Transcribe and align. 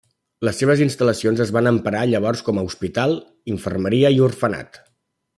Les 0.47 0.55
seves 0.61 0.79
instal·lacions 0.85 1.41
es 1.45 1.51
van 1.57 1.69
emprar 1.71 2.01
llavors 2.13 2.41
com 2.47 2.61
a 2.61 2.63
hospital, 2.69 3.13
infermeria 3.57 4.11
i 4.17 4.23
orfenat. 4.29 4.81